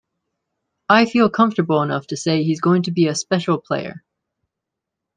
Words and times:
I 0.89 1.05
feel 1.05 1.29
comfortable 1.29 1.83
enough 1.83 2.07
to 2.07 2.17
say 2.17 2.41
he's 2.41 2.59
going 2.59 2.81
to 2.81 2.91
be 2.91 3.05
a 3.05 3.13
special 3.13 3.59
player. 3.59 4.03